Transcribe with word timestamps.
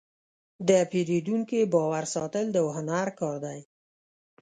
د 0.67 0.69
پیرودونکي 0.91 1.59
باور 1.73 2.03
ساتل 2.15 2.45
د 2.53 2.57
هنر 2.75 3.07
کار 3.19 3.37
دی. 3.45 3.59